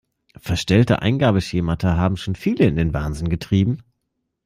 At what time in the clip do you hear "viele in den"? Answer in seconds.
2.35-2.91